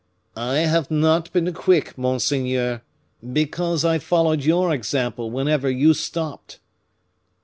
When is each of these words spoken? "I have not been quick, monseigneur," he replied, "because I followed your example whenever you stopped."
"I 0.35 0.61
have 0.61 0.89
not 0.89 1.31
been 1.31 1.53
quick, 1.53 1.95
monseigneur," 1.95 2.81
he 3.21 3.27
replied, 3.27 3.33
"because 3.35 3.85
I 3.85 3.99
followed 3.99 4.43
your 4.43 4.73
example 4.73 5.29
whenever 5.29 5.69
you 5.69 5.93
stopped." 5.93 6.57